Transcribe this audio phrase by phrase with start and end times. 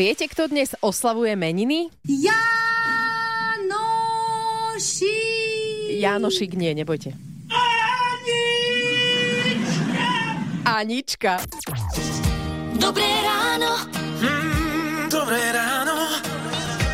[0.00, 1.92] Viete, kto dnes oslavuje meniny?
[2.08, 2.32] Janoši!
[6.00, 7.12] Jánošik nie, nebojte.
[10.64, 11.44] Anička.
[12.80, 13.92] Dobré ráno.
[15.12, 16.16] Dobré ráno.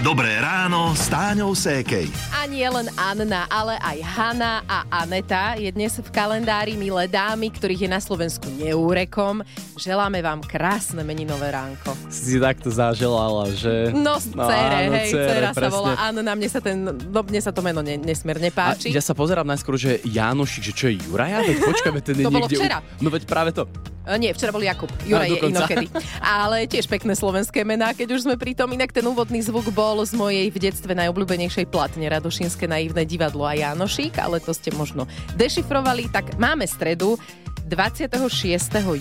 [0.02, 2.10] Dobré ráno s Táňou Sékej.
[2.46, 7.50] A nie len Anna, ale aj Hanna a Aneta je dnes v kalendári milé dámy,
[7.50, 9.42] ktorých je na Slovensku neúrekom.
[9.74, 11.98] Želáme vám krásne meninové ránko.
[12.06, 13.90] Si takto zaželala, že...
[13.90, 17.66] No, cere, áno, hej, dcera sa volá Anna, mne sa, ten, no, mne sa to
[17.66, 18.94] meno ne, nesmierne A páči.
[18.94, 21.42] ja sa pozerám najskôr, že Jánošik, že čo je Juraja?
[21.42, 21.66] Veď
[22.06, 22.54] ten je To bolo niekde...
[22.54, 22.78] u- včera.
[23.02, 23.66] No veď práve to.
[24.06, 24.88] A Nie, včera bol Jakub.
[25.02, 25.86] Juraj A, je inokedy.
[26.22, 28.70] Ale tiež pekné slovenské mená, keď už sme pri tom.
[28.70, 33.58] Inak ten úvodný zvuk bol z mojej v detstve najobľúbenejšej platne Radošinské naivné divadlo a
[33.58, 36.06] Janošík, ale to ste možno dešifrovali.
[36.14, 37.18] Tak máme stredu
[37.66, 38.14] 26.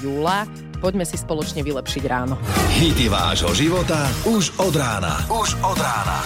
[0.01, 0.49] júla.
[0.81, 2.35] Poďme si spoločne vylepšiť ráno.
[2.81, 5.21] Hity vášho života už od rána.
[5.29, 6.17] Už od rána.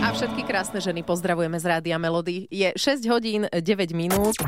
[0.00, 2.48] A všetky krásne ženy pozdravujeme z Rádia Melody.
[2.48, 4.40] Je 6 hodín 9 minút.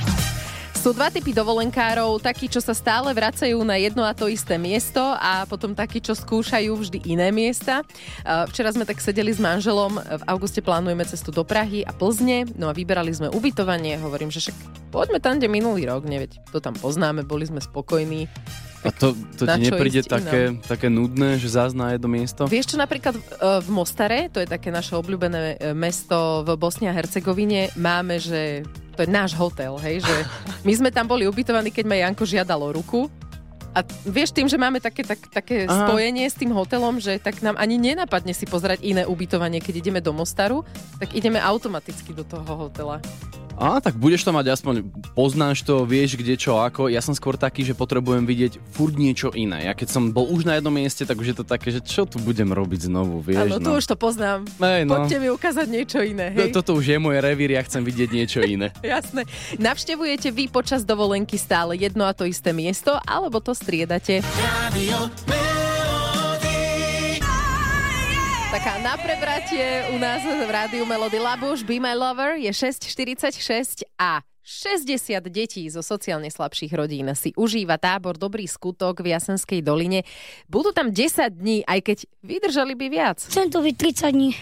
[0.81, 5.05] Sú dva typy dovolenkárov, takí, čo sa stále vracajú na jedno a to isté miesto
[5.21, 7.85] a potom takí, čo skúšajú vždy iné miesta.
[8.25, 12.49] Uh, Včera sme tak sedeli s manželom, v auguste plánujeme cestu do Prahy a Plzne,
[12.57, 14.57] no a vyberali sme ubytovanie, hovorím, že však
[14.89, 18.33] poďme tam, kde minulý rok, neveď, to tam poznáme, boli sme spokojní.
[18.81, 22.49] A to, to ti nepríde také, také nudné, že zás na jedno miesto?
[22.49, 26.89] Vieš čo, napríklad v, e, Mostare, to je také naše obľúbené e, mesto v Bosni
[26.89, 28.65] a Hercegovine, máme, že
[28.97, 30.17] to je náš hotel, hej, že
[30.67, 33.13] my sme tam boli ubytovaní, keď ma Janko žiadalo ruku.
[33.71, 35.87] A vieš, tým, že máme také, tak, také Aha.
[35.87, 40.01] spojenie s tým hotelom, že tak nám ani nenapadne si pozerať iné ubytovanie, keď ideme
[40.03, 40.67] do Mostaru,
[40.99, 42.99] tak ideme automaticky do toho hotela.
[43.61, 46.89] Á, tak budeš to mať aspoň, poznáš to, vieš kde čo ako.
[46.89, 49.69] Ja som skôr taký, že potrebujem vidieť furt niečo iné.
[49.69, 52.09] Ja keď som bol už na jednom mieste, tak už je to také, že čo
[52.09, 53.53] tu budem robiť znovu, vieš.
[53.53, 53.77] Áno, tu no.
[53.77, 54.49] už to poznám.
[54.65, 55.05] Hej, no.
[55.05, 56.53] Poďte mi ukázať niečo iné, To- hej?
[56.57, 58.73] Toto už je môj revír, ja chcem vidieť niečo iné.
[58.81, 59.29] Jasné.
[59.61, 64.25] Navštevujete vy počas dovolenky stále jedno a to isté miesto, alebo to striedate?
[68.51, 74.27] Taká na prebratie u nás v rádiu Melody Labuš Be My Lover je 6.46 a
[74.43, 74.91] 60
[75.31, 80.03] detí zo sociálne slabších rodín si užíva tábor Dobrý skutok v Jasenskej doline.
[80.51, 83.23] Budú tam 10 dní, aj keď vydržali by viac.
[83.23, 83.75] Chcem to byť
[84.11, 84.35] 30 dní.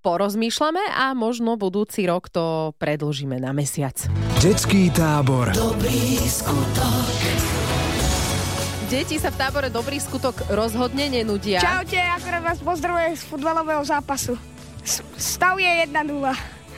[0.00, 4.00] Porozmýšľame a možno budúci rok to predlžíme na mesiac.
[4.40, 5.52] Detský tábor.
[8.90, 11.62] Deti sa v tábore Dobrý skutok rozhodne nenudia.
[11.62, 14.34] Čaute, akorát vás pozdravujem z futbalového zápasu.
[15.14, 15.94] Stav je 1-0.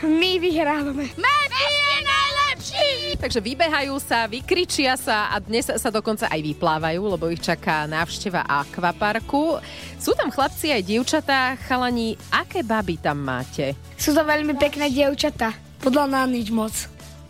[0.04, 1.08] My vyhrávame.
[1.16, 2.88] Messi je najlepší.
[3.16, 8.44] Takže vybehajú sa, vykričia sa a dnes sa dokonca aj vyplávajú, lebo ich čaká návšteva
[8.44, 9.64] akvaparku.
[9.96, 11.56] Sú tam chlapci aj dievčatá.
[11.64, 13.72] Chalani, aké baby tam máte?
[13.96, 15.56] Sú to veľmi pekné dievčatá.
[15.80, 16.76] Podľa nás nič moc.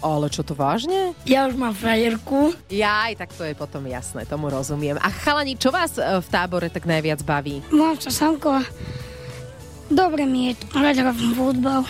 [0.02, 1.14] Ale čo to vážne?
[1.22, 2.50] Ja už mám frajerku.
[2.66, 4.98] Jaj, tak to je potom jasné, tomu rozumiem.
[4.98, 7.62] A chalani, čo vás e, v tábore tak najviac baví?
[7.70, 8.66] Mám sa samko.
[9.86, 10.58] Dobre mi je.
[10.74, 11.86] Rád hrám futbal.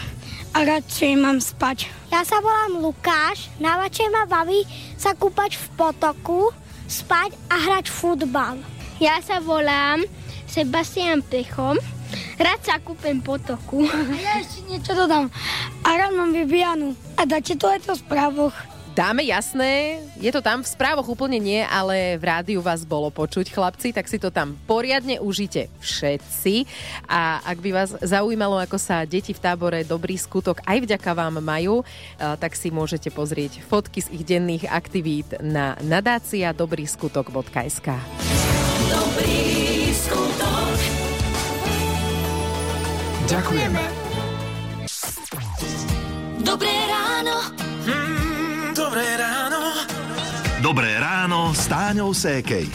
[0.53, 1.89] A radšej mám spať.
[2.13, 4.69] Ja sa volám Lukáš, najväčšie ma baví
[5.01, 6.53] sa kúpať v potoku,
[6.85, 8.61] spať a hrať futbal.
[9.01, 10.05] Ja sa volám
[10.45, 11.81] Sebastian Plechom.
[12.37, 13.85] Rád sa kúpem potoku.
[13.87, 15.31] A ja ešte niečo dodám.
[15.85, 16.95] A rád mám Vivianu.
[17.17, 18.57] A dáte to aj to v správoch.
[18.93, 23.49] Dáme jasné, je to tam v správoch úplne nie, ale v rádiu vás bolo počuť,
[23.49, 26.69] chlapci, tak si to tam poriadne užite všetci.
[27.09, 31.41] A ak by vás zaujímalo, ako sa deti v tábore Dobrý skutok aj vďaka vám
[31.41, 37.89] majú, eh, tak si môžete pozrieť fotky z ich denných aktivít na nadácia dobrýskutok.sk.
[43.29, 43.83] Ďakujeme.
[46.43, 47.37] Dobré ráno.
[48.75, 49.61] Dobré ráno.
[50.63, 52.67] Dobré ráno s Táňou Sékej.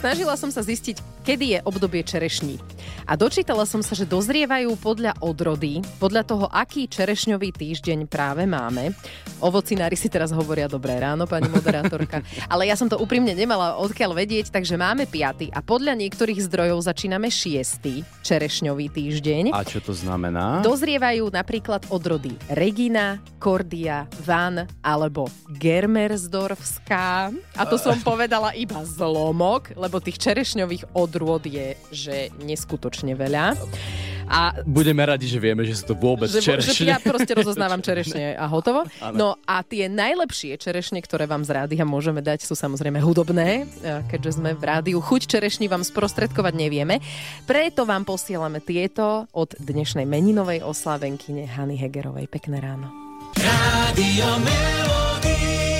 [0.00, 2.60] Snažila som sa zistiť, kedy je obdobie čerešní.
[3.08, 8.92] A dočítala som sa, že dozrievajú podľa odrody, podľa toho, aký čerešňový týždeň práve máme.
[9.40, 12.20] Ovocinári si teraz hovoria dobré ráno, pani moderátorka.
[12.52, 16.84] Ale ja som to úprimne nemala odkiaľ vedieť, takže máme piaty a podľa niektorých zdrojov
[16.84, 19.44] začíname šiestý čerešňový týždeň.
[19.52, 20.64] A čo to znamená?
[20.64, 27.32] Dozrievajú napríklad odrody Regina, Kordia, Van alebo Germersdorfská.
[27.56, 33.54] A to som povedala iba zlomok, lebo tých čerešňových odrôd je, že neskutočne veľa.
[34.26, 36.90] A Budeme radi, že vieme, že sú to vôbec že, že čerešne.
[36.90, 38.82] ja proste rozoznávam čerešne a hotovo.
[39.14, 44.00] No a tie najlepšie čerešne, ktoré vám z rádia môžeme dať, sú samozrejme hudobné, e,
[44.10, 44.98] keďže sme v rádiu.
[44.98, 47.04] Chuť čerešní vám sprostredkovať nevieme.
[47.44, 52.26] Preto vám posielame tieto od dnešnej meninovej oslavenkyne Hany Hegerovej.
[52.26, 52.88] Pekné ráno.
[53.94, 55.73] Keby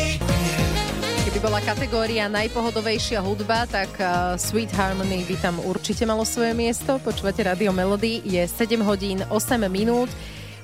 [1.44, 6.96] bola kategória najpohodovejšia hudba, tak uh, Sweet Harmony by tam určite malo svoje miesto.
[7.04, 10.08] Počúvate Radio Melody, je 7 hodín 8 minút.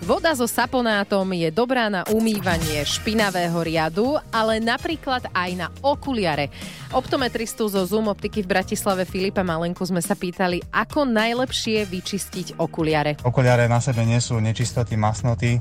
[0.00, 6.48] Voda so saponátom je dobrá na umývanie špinavého riadu, ale napríklad aj na okuliare.
[6.90, 13.20] Optometristu zo Zoom optiky v Bratislave Filipa Malenku sme sa pýtali, ako najlepšie vyčistiť okuliare.
[13.22, 15.60] Okuliare na sebe nesú nečistoty, masnoty,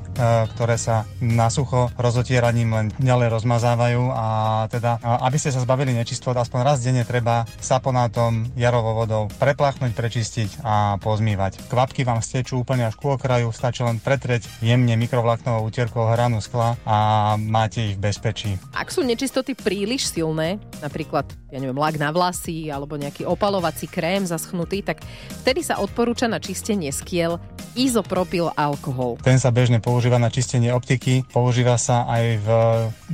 [0.56, 4.26] ktoré sa na sucho rozotieraním len ďalej rozmazávajú a
[4.72, 10.50] teda, aby ste sa zbavili nečistot, aspoň raz denne treba saponátom, jarovou vodou prepláchnuť, prečistiť
[10.64, 11.68] a pozmývať.
[11.68, 16.78] Kvapky vám stečú úplne až ku okraju, stačí len pretrieť jemne mikrovlaknovou utierkou hranu skla
[16.86, 18.62] a máte ich v bezpečí.
[18.70, 24.24] Ak sú nečistoty príliš silné, napríklad, ja neviem, lak na vlasy alebo nejaký opalovací krém
[24.24, 25.04] zaschnutý, tak
[25.44, 27.38] vtedy sa odporúča na čistenie skiel
[27.78, 29.20] izopropyl alkohol.
[29.22, 32.48] Ten sa bežne používa na čistenie optiky, používa sa aj v,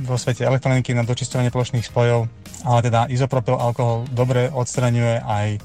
[0.01, 2.25] vo svete elektroniky na dočistovanie plošných spojov,
[2.65, 5.59] ale teda izopropyl alkohol dobre odstraňuje aj e,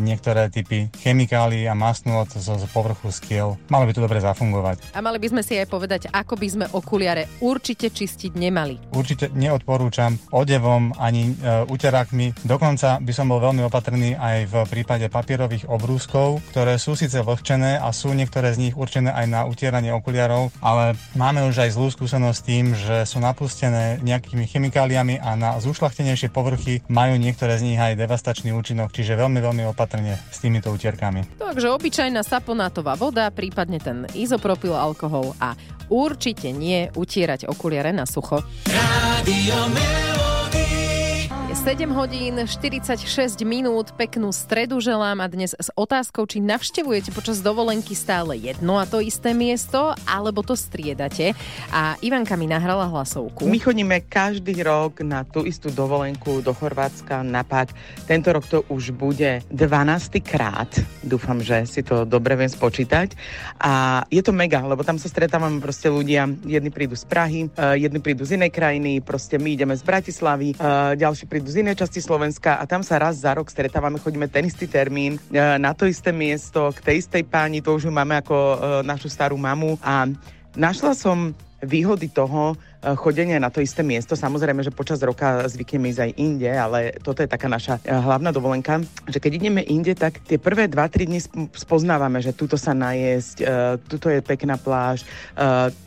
[0.00, 3.60] niektoré typy chemikálií a masnôt zo, z povrchu skiel.
[3.68, 4.96] Malo by to dobre zafungovať.
[4.96, 8.96] A mali by sme si aj povedať, ako by sme okuliare určite čistiť nemali.
[8.96, 12.36] Určite neodporúčam odevom ani e, uterákmi.
[12.44, 17.80] Dokonca by som bol veľmi opatrný aj v prípade papierových obrúskov, ktoré sú síce vlhčené
[17.80, 21.88] a sú niektoré z nich určené aj na utieranie okuliarov, ale máme už aj zlú
[21.88, 27.72] skúsenosť s tým, že sú napustené nejakými chemikáliami a na zúšlachtenejšie povrchy majú niektoré z
[27.72, 31.40] nich aj devastačný účinok, čiže veľmi, veľmi opatrne s týmito utierkami.
[31.40, 35.56] Takže obyčajná saponátová voda, prípadne ten izopropyl alkohol a
[35.88, 38.44] určite nie utierať okuliare na sucho.
[39.28, 40.07] Je
[41.58, 47.98] 7 hodín 46 minút, peknú stredu želám a dnes s otázkou, či navštevujete počas dovolenky
[47.98, 51.34] stále jedno a to isté miesto, alebo to striedate.
[51.74, 53.50] A Ivanka mi nahrala hlasovku.
[53.50, 57.74] My chodíme každý rok na tú istú dovolenku do Chorvátska na Pák.
[58.06, 60.22] Tento rok to už bude 12.
[60.22, 60.70] krát.
[61.02, 63.18] Dúfam, že si to dobre viem spočítať.
[63.58, 66.30] A je to mega, lebo tam sa stretávame proste ľudia.
[66.46, 70.54] Jedni prídu z Prahy, eh, jedni prídu z inej krajiny, proste my ideme z Bratislavy,
[70.54, 74.28] eh, ďalší prídu z inej časti Slovenska a tam sa raz za rok stretávame, chodíme
[74.28, 78.20] ten istý termín, eh, na to isté miesto, k tej istej páni, to už máme
[78.20, 78.36] ako
[78.84, 79.80] našu starú mamu.
[79.80, 80.04] A
[80.52, 81.32] našla som
[81.64, 84.16] výhody toho e, chodenia na to isté miesto.
[84.16, 88.30] Samozrejme, že počas roka zvykneme ísť aj inde, ale toto je taká naša e, hlavná
[88.30, 88.80] dovolenka,
[89.10, 91.20] že keď ideme inde, tak tie prvé 2-3 dní
[91.54, 93.46] spoznávame, že tuto sa najesť, e,
[93.86, 95.06] tuto je pekná pláž,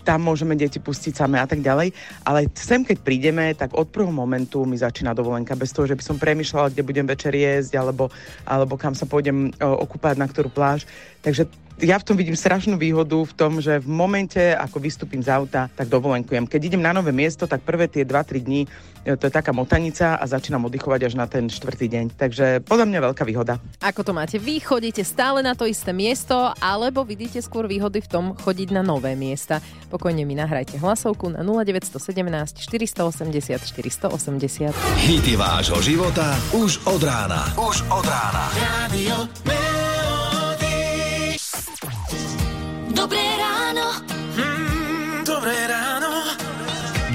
[0.02, 1.94] tam môžeme deti pustiť samé a tak ďalej.
[2.24, 6.04] Ale sem, keď prídeme, tak od prvého momentu mi začína dovolenka bez toho, že by
[6.04, 8.10] som premyšľala, kde budem večer jesť, alebo,
[8.48, 10.88] alebo kam sa pôjdem okúpať, na ktorú pláž.
[11.22, 11.46] Takže
[11.82, 15.66] ja v tom vidím strašnú výhodu v tom, že v momente, ako vystúpim z auta,
[15.74, 16.46] tak dovolenkujem.
[16.46, 18.62] Keď idem na nové miesto, tak prvé tie 2-3 dní
[19.02, 22.06] e, to je taká motanica a začínam oddychovať až na ten štvrtý deň.
[22.14, 23.58] Takže podľa mňa veľká výhoda.
[23.82, 24.38] Ako to máte?
[24.38, 28.86] Vy chodíte stále na to isté miesto, alebo vidíte skôr výhody v tom chodiť na
[28.86, 29.58] nové miesta?
[29.90, 34.72] Pokojne mi nahrajte hlasovku na 0917 480 480.
[35.02, 37.42] Hity vášho života už od rána.
[37.58, 38.46] Už od rána.
[38.86, 39.91] Radio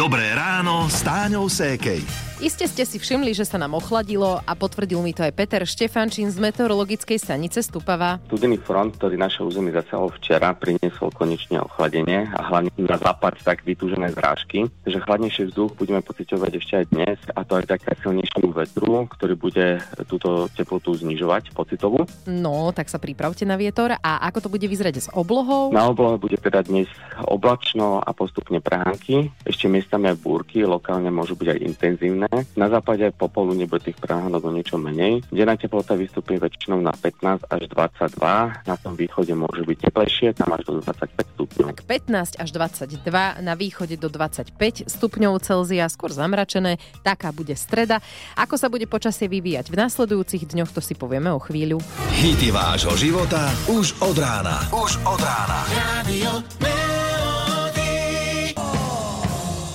[0.06, 2.25] Dobré ráno s Táňou Sékej.
[2.36, 6.28] Iste ste si všimli, že sa nám ochladilo a potvrdil mi to aj Peter Štefančín
[6.28, 8.20] z meteorologickej stanice Stupava.
[8.28, 13.64] Studený front, ktorý naše územie zasiahol včera, priniesol konečne ochladenie a hlavne na západ tak
[13.64, 14.68] vytúžené zrážky.
[14.84, 19.32] Takže chladnejší vzduch budeme pociťovať ešte aj dnes a to aj také silnejšiemu vetru, ktorý
[19.32, 22.04] bude túto teplotu znižovať pocitovú.
[22.28, 25.72] No, tak sa pripravte na vietor a ako to bude vyzerať s oblohou?
[25.72, 26.92] Na oblohe bude teda dnes
[27.24, 29.32] oblačno a postupne prehánky.
[29.48, 32.58] Ešte miestami aj búrky, lokálne môžu byť aj intenzívne príjemné.
[32.58, 35.22] Na západe popoludne bude tých prehánok o niečo menej.
[35.30, 38.66] Denná teplota vystúpi väčšinou na 15 až 22.
[38.66, 41.68] Na tom východe môže byť teplejšie, tam až do 25 stupňov.
[41.86, 46.78] 15 až 22, na východe do 25 stupňov Celzia, skôr zamračené.
[47.06, 48.02] Taká bude streda.
[48.34, 51.78] Ako sa bude počasie vyvíjať v nasledujúcich dňoch, to si povieme o chvíľu.
[52.16, 54.66] Hity vášho života už od rána.
[54.72, 55.60] Už od rána.
[56.02, 56.32] Radio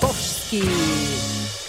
[0.02, 0.66] Pošský.
[0.66, 1.11] Sky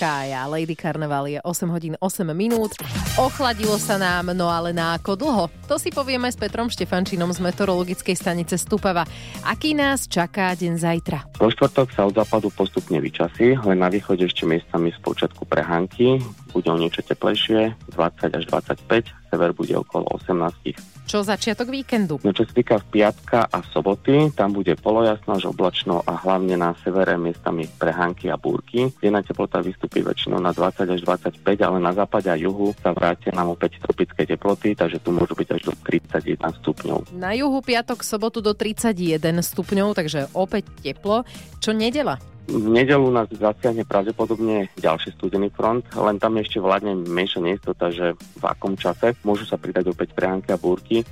[0.04, 2.76] a Lady Carnival je 8 hodín 8 minút.
[3.16, 5.46] Ochladilo sa nám, no ale na ako dlho?
[5.72, 9.08] To si povieme s Petrom Štefančinom z meteorologickej stanice Stupava.
[9.48, 11.40] Aký nás čaká deň zajtra?
[11.40, 16.20] Vo štvrtok sa od západu postupne vyčasí, len na východe ešte miestami z počiatku prehánky.
[16.52, 22.18] Bude o niečo teplejšie, 20 až 25, sever bude okolo 18 čo začiatok víkendu?
[22.24, 26.58] No čo sa týka v piatka a soboty, tam bude polojasno až oblačno a hlavne
[26.58, 28.90] na severe miestami prehánky a búrky.
[29.00, 33.36] Denná teplota vystúpi väčšinou na 20 až 25, ale na západe a juhu sa vrátia
[33.36, 37.00] nám opäť tropické teploty, takže tu môžu byť až do 31 stupňov.
[37.16, 41.28] Na juhu piatok, sobotu do 31 stupňov, takže opäť teplo.
[41.62, 42.18] Čo nedela?
[42.44, 48.20] V nedelu nás zasiahne pravdepodobne ďalší studený front, len tam ešte vládne menšia neistota, že
[48.20, 51.02] v akom čase môžu sa pridať opäť prehánky a búrky.
[51.02, 51.06] E,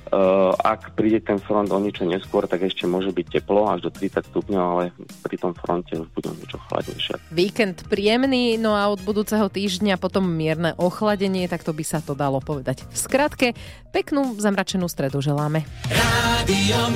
[0.60, 4.28] ak príde ten front o niečo neskôr, tak ešte môže byť teplo až do 30
[4.28, 4.84] stupňov, ale
[5.24, 7.16] pri tom fronte už bude niečo chladnejšie.
[7.32, 12.12] Víkend príjemný, no a od budúceho týždňa potom mierne ochladenie, tak to by sa to
[12.12, 12.84] dalo povedať.
[12.92, 13.56] V skratke,
[13.88, 15.64] peknú zamračenú stredu želáme.
[15.88, 16.92] Rádio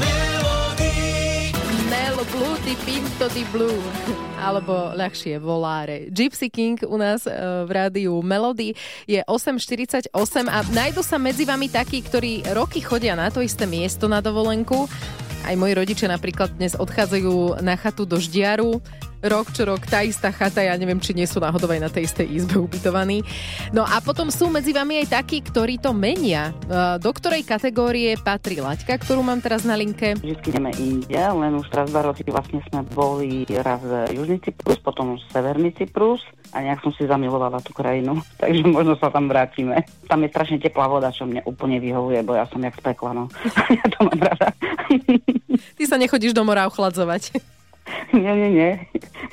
[2.25, 3.76] Blue di Pinto di Blue
[4.40, 6.08] alebo ľahšie voláre.
[6.08, 7.32] Gypsy King u nás e,
[7.68, 8.73] v rádiu Melody
[9.04, 10.08] je 8.48
[10.49, 14.88] a nájdu sa medzi vami takí, ktorí roky chodia na to isté miesto na dovolenku.
[15.44, 18.80] Aj moji rodičia napríklad dnes odchádzajú na chatu do Ždiaru
[19.26, 22.06] rok čo rok tá istá chata, ja neviem, či nie sú náhodou aj na tej
[22.06, 23.23] istej izbe ubytovaní.
[23.75, 26.54] No a potom sú medzi vami aj takí, ktorí to menia.
[26.66, 30.16] E, do ktorej kategórie patrí Laťka, ktorú mám teraz na linke?
[30.18, 33.83] Vždy ideme inde, len už teraz dva roky vlastne sme boli raz
[34.14, 36.23] Južný Cyprus, potom Severný Cyprus
[36.54, 39.87] a nejak som si zamilovala tú krajinu, takže možno sa tam vrátime.
[40.06, 43.26] Tam je strašne teplá voda, čo mne úplne vyhovuje, bo ja som jak spekla, no.
[43.78, 44.54] ja to mám rada.
[45.76, 47.33] Ty sa nechodíš do mora ochladzovať.
[48.25, 48.70] Nie, nie, nie.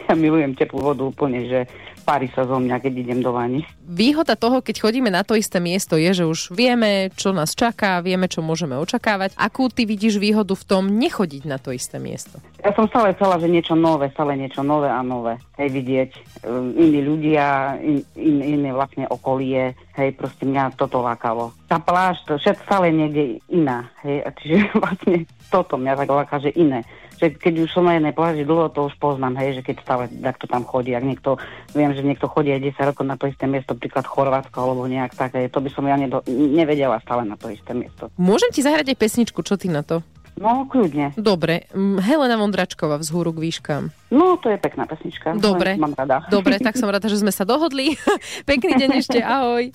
[0.04, 1.64] Ja milujem teplú vodu úplne, že
[2.04, 3.64] pári sa zo mňa, keď idem do vani.
[3.88, 8.04] Výhoda toho, keď chodíme na to isté miesto, je, že už vieme, čo nás čaká,
[8.04, 9.34] vieme, čo môžeme očakávať.
[9.40, 12.44] Akú ty vidíš výhodu v tom nechodiť na to isté miesto?
[12.60, 15.40] Ja som stále chcela, že niečo nové, stále niečo nové a nové.
[15.56, 16.12] Hej, vidieť
[16.44, 19.72] um, iní ľudia, in, in, iné vlastne okolie.
[19.96, 21.56] Hej, proste mňa toto lákalo.
[21.72, 23.88] Tá pláž, to všetko stále niekde iná.
[24.04, 26.84] Hej, a čiže vlastne toto mňa tak láka, že iné
[27.20, 30.04] že keď už som na jednej pláži dlho, to už poznám, hej, že keď stále
[30.10, 31.42] takto tam chodí, ak niekto,
[31.74, 35.14] viem, že niekto chodí aj 10 rokov na to isté miesto, príklad Chorvátsko alebo nejak
[35.16, 38.10] tak, hej, to by som ja nedo, nevedela stále na to isté miesto.
[38.16, 40.02] Môžem ti zahrať aj pesničku, čo ty na to?
[40.34, 41.14] No, kľudne.
[41.14, 41.70] Dobre.
[41.78, 43.84] Helena Vondračková vzhúru k výškam.
[44.10, 45.38] No, to je pekná pesnička.
[45.38, 45.78] Dobre.
[45.78, 46.26] Mám rada.
[46.34, 47.94] Dobre, tak som rada, že sme sa dohodli.
[48.50, 49.70] Pekný deň ešte, ahoj.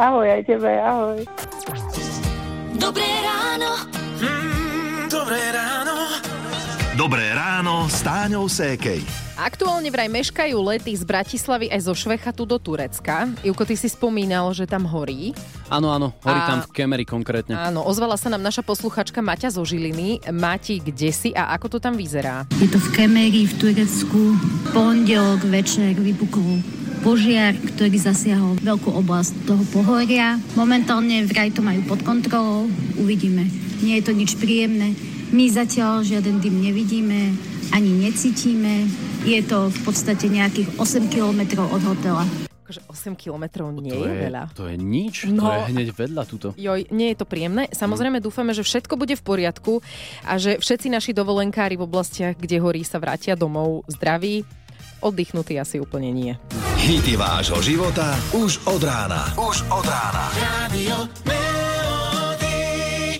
[0.00, 1.20] ahoj aj tebe, ahoj.
[2.80, 3.99] Dobré ráno.
[7.00, 9.00] Dobré ráno s Táňou Sékej.
[9.40, 13.24] Aktuálne vraj meškajú lety z Bratislavy aj zo Švechatu do Turecka.
[13.40, 15.32] Juko, ty si spomínal, že tam horí.
[15.72, 16.44] Áno, áno, horí a...
[16.44, 17.56] tam v Kemery konkrétne.
[17.56, 20.28] Áno, ozvala sa nám naša posluchačka Maťa zo Žiliny.
[20.28, 22.44] Máti, kde si a ako to tam vyzerá?
[22.60, 24.36] Je to v Kemery v Turecku.
[24.76, 26.60] Pondelok večer vypukol
[27.00, 30.36] požiar, ktorý zasiahol veľkú oblasť toho pohoria.
[30.52, 32.68] Momentálne vraj to majú pod kontrolou.
[33.00, 33.48] Uvidíme.
[33.80, 34.92] Nie je to nič príjemné
[35.30, 37.34] my zatiaľ žiaden dym nevidíme,
[37.70, 38.86] ani necítime.
[39.22, 42.24] Je to v podstate nejakých 8 kilometrov od hotela.
[42.66, 44.42] Akože 8 kilometrov nie to je, je veľa.
[44.58, 46.46] To je nič, no, to je hneď vedľa túto.
[46.58, 47.70] Joj, nie je to príjemné.
[47.70, 48.26] Samozrejme hmm.
[48.26, 49.72] dúfame, že všetko bude v poriadku
[50.26, 54.42] a že všetci naši dovolenkári v oblastiach, kde horí, sa vrátia domov zdraví.
[55.00, 56.32] Oddychnutí asi úplne nie.
[56.76, 59.32] Hity vášho života už od rána.
[59.38, 60.24] Už od rána.
[60.36, 60.96] Radio